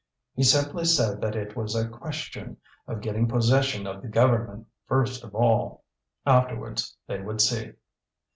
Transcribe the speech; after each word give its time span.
He 0.33 0.41
simply 0.41 0.85
said 0.85 1.21
that 1.21 1.35
it 1.35 1.55
was 1.55 1.75
a 1.75 1.87
question 1.87 2.57
of 2.87 3.01
getting 3.01 3.27
possession 3.27 3.85
of 3.85 4.01
the 4.01 4.07
government 4.07 4.65
first 4.87 5.23
of 5.23 5.35
all. 5.35 5.83
Afterwards 6.25 6.97
they 7.05 7.21
would 7.21 7.39
see. 7.39 7.73